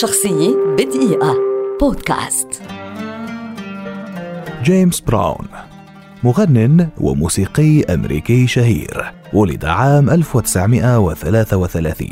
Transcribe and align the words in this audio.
شخصية 0.00 0.56
بدقيقة. 0.78 1.36
بودكاست. 1.80 2.62
جيمس 4.62 5.00
براون 5.00 5.46
مغنٍ 6.24 6.88
وموسيقي 7.00 7.82
أمريكي 7.82 8.46
شهير 8.46 9.12
ولد 9.32 9.64
عام 9.64 10.10
1933 10.10 12.08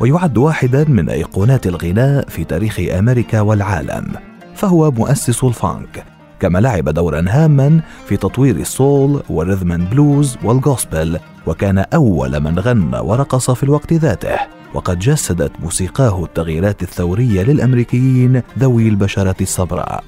ويعد 0.00 0.38
واحدا 0.38 0.84
من 0.88 1.08
أيقونات 1.08 1.66
الغناء 1.66 2.28
في 2.28 2.44
تاريخ 2.44 2.80
أمريكا 2.98 3.40
والعالم 3.40 4.12
فهو 4.54 4.90
مؤسس 4.90 5.44
ال 5.44 5.56
funk 5.56 6.04
كما 6.40 6.58
لعب 6.58 6.88
دورا 6.88 7.24
هاما 7.28 7.80
في 8.08 8.16
تطوير 8.16 8.56
ال 8.56 8.69
soul 8.69 9.22
وال 9.30 9.41
rhythm 9.41 9.76
blues 9.76 10.36
وال 10.44 10.62
gospel 10.62 11.18
وكان 11.46 11.78
أول 11.78 12.40
من 12.40 12.58
غنى 12.58 12.98
ورقص 12.98 13.50
في 13.50 13.62
الوقت 13.62 13.92
ذاته. 13.92 14.55
وقد 14.74 14.98
جسدت 14.98 15.52
موسيقاه 15.60 16.24
التغييرات 16.24 16.82
الثورية 16.82 17.42
للأمريكيين 17.42 18.42
ذوي 18.58 18.88
البشرة 18.88 19.36
السمراء 19.40 20.04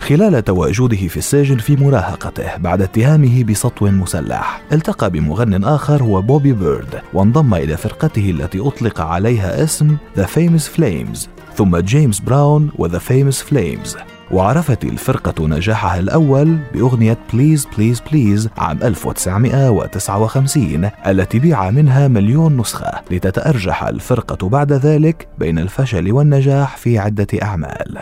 خلال 0.00 0.44
تواجده 0.44 0.96
في 1.08 1.16
السجن 1.16 1.56
في 1.56 1.76
مراهقته 1.76 2.56
بعد 2.56 2.82
اتهامه 2.82 3.44
بسطو 3.44 3.86
مسلح 3.86 4.62
التقى 4.72 5.10
بمغن 5.10 5.64
آخر 5.64 6.02
هو 6.02 6.22
بوبي 6.22 6.52
بيرد 6.52 7.00
وانضم 7.14 7.54
إلى 7.54 7.76
فرقته 7.76 8.30
التي 8.30 8.60
أطلق 8.60 9.00
عليها 9.00 9.64
اسم 9.64 9.96
The 10.16 10.24
Famous 10.24 10.78
Flames 10.78 11.28
ثم 11.56 11.76
جيمس 11.76 12.20
براون 12.20 12.70
and 12.78 12.88
The 12.88 12.98
Famous 12.98 13.42
Flames 13.42 13.96
وعرفت 14.30 14.84
الفرقة 14.84 15.46
نجاحها 15.46 15.98
الأول 15.98 16.58
بأغنية 16.74 17.18
Please 17.32 17.68
Please 17.76 18.00
Please 18.00 18.48
عام 18.58 18.78
1959 18.82 20.90
التي 21.06 21.38
بيع 21.38 21.70
منها 21.70 22.08
مليون 22.08 22.56
نسخة 22.56 22.92
لتتأرجح 23.10 23.82
الفرقة 23.82 24.48
بعد 24.48 24.72
ذلك 24.72 25.28
بين 25.38 25.58
الفشل 25.58 26.12
والنجاح 26.12 26.76
في 26.76 26.98
عدة 26.98 27.26
أعمال. 27.42 27.98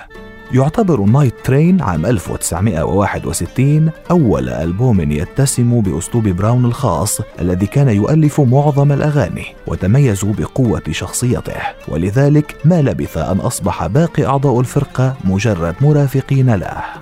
يعتبر 0.54 1.00
Night 1.00 1.34
Train 1.44 1.82
عام 1.82 2.06
1961 2.06 3.90
أول 4.10 4.48
ألبوم 4.48 5.12
يتسم 5.12 5.80
بأسلوب 5.80 6.28
براون 6.28 6.64
الخاص 6.64 7.20
الذي 7.40 7.66
كان 7.66 7.88
يؤلف 7.88 8.40
معظم 8.40 8.92
الأغاني 8.92 9.44
وتميزوا 9.66 10.32
بقوة 10.32 10.82
شخصيته. 10.90 11.56
ولذلك 11.88 12.56
ما 12.64 12.82
لبث 12.82 13.16
أن 13.18 13.38
أصبح 13.38 13.86
باقي 13.86 14.26
أعضاء 14.26 14.60
الفرقة 14.60 15.14
مجرد 15.24 15.74
مرافقين 15.80 16.54
له. 16.54 17.01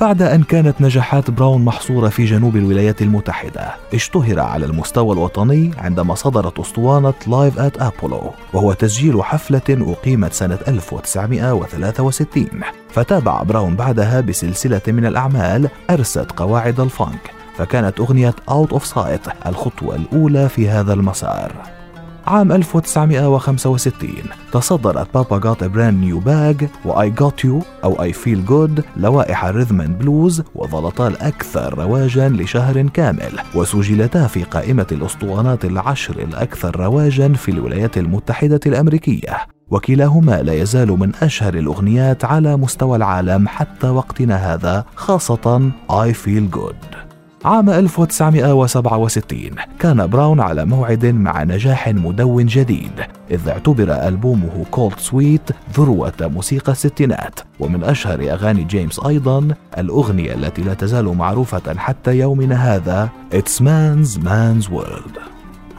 بعد 0.00 0.22
أن 0.22 0.42
كانت 0.42 0.80
نجاحات 0.80 1.30
براون 1.30 1.64
محصورة 1.64 2.08
في 2.08 2.24
جنوب 2.24 2.56
الولايات 2.56 3.02
المتحدة 3.02 3.74
اشتهر 3.94 4.40
على 4.40 4.66
المستوى 4.66 5.12
الوطني 5.12 5.70
عندما 5.78 6.14
صدرت 6.14 6.58
أسطوانة 6.58 7.14
Live 7.26 7.58
at 7.58 7.82
Apollo 7.82 8.32
وهو 8.52 8.72
تسجيل 8.72 9.22
حفلة 9.22 9.62
أقيمت 9.70 10.32
سنة 10.32 10.58
1963 10.68 12.46
فتابع 12.90 13.42
براون 13.42 13.76
بعدها 13.76 14.20
بسلسلة 14.20 14.82
من 14.86 15.06
الأعمال 15.06 15.68
أرست 15.90 16.32
قواعد 16.36 16.80
ال 16.80 16.90
funk 16.90 17.32
فكانت 17.56 18.00
أغنية 18.00 18.34
Out 18.50 18.70
of 18.74 18.82
Sight 18.94 19.46
الخطوة 19.46 19.96
الأولى 19.96 20.48
في 20.48 20.68
هذا 20.68 20.92
المسار. 20.92 21.79
عام 22.26 22.52
1965 22.52 24.10
تصدرت 24.52 25.14
Papa's 25.14 25.38
Got 25.38 25.64
a 25.64 25.71
Brand 25.71 26.04
New 26.04 26.18
Bag 26.18 26.68
و 26.84 27.10
I 27.10 27.19
Got 27.19 27.44
You 27.44 27.62
أو 27.84 28.02
I 28.02 28.12
Feel 28.12 28.44
Good 28.44 28.84
لوائح 28.96 29.44
ال 29.44 29.49
rhythm 29.49 29.78
blues 29.78 30.42
وظلتا 30.54 31.08
الأكثر 31.08 31.78
رواجا 31.78 32.28
لشهر 32.28 32.82
كامل. 32.82 33.32
وسجلتا 33.54 34.26
في 34.26 34.42
قائمة 34.42 34.86
الأسطوانات 34.92 35.64
العشر 35.64 36.18
الأكثر 36.18 36.80
رواجا 36.80 37.32
في 37.32 37.50
الولايات 37.50 37.98
المتحدة 37.98 38.60
الأمريكية. 38.66 39.36
وكلاهما 39.70 40.42
لا 40.42 40.52
يزال 40.52 40.88
من 40.88 41.12
أشهر 41.22 41.54
الأغنيات 41.54 42.24
على 42.24 42.56
مستوى 42.56 42.96
العالم 42.96 43.48
حتى 43.48 43.88
وقتنا 43.88 44.54
هذا 44.54 44.84
خاصة 44.96 45.70
I 45.90 46.12
Feel 46.12 46.56
Good. 46.56 46.99
عام 47.44 47.70
1967 47.70 49.50
كان 49.78 50.06
براون 50.06 50.40
على 50.40 50.64
موعد 50.64 51.06
مع 51.06 51.42
نجاح 51.42 51.88
مدو 51.88 52.46
جديد 52.46 52.92
إذ 53.30 53.48
اعتبر 53.48 54.08
ألبومه 54.08 54.64
Cold 54.70 54.98
Sweat 54.98 55.50
ذروة 55.76 56.12
موسيقى 56.20 56.72
الستينات 56.72 57.40
ومن 57.60 57.84
أشهر 57.84 58.20
أغاني 58.20 58.64
جيمس 58.64 59.00
أيضا 59.06 59.48
الأغنية 59.78 60.34
التي 60.34 60.62
لا 60.62 60.74
تزال 60.74 61.04
معروفة 61.04 61.74
حتى 61.76 62.18
يومنا 62.18 62.74
هذا 62.74 63.08
It's 63.34 63.60
Man's 63.60 64.18
Man's 64.18 64.70
World. 64.70 65.20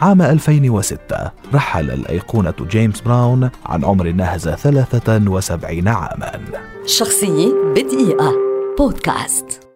عام 0.02 0.22
2006 0.22 1.32
رحل 1.54 1.92
الأيقونة 1.92 2.54
جيمس 2.72 3.02
براون 3.02 3.50
عن 3.66 3.86
عمر 3.86 4.12
ناهز 4.12 4.50
73 4.50 5.88
عاما. 5.88 6.32
شخصية 6.86 7.54
بدقيقة. 7.76 8.34
بودكاست 8.78 9.71